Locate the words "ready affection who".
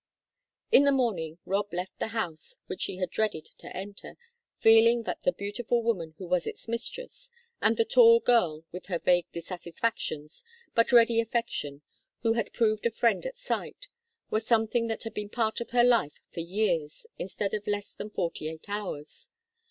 10.91-12.33